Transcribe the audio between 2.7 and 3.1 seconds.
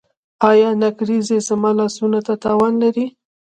لري؟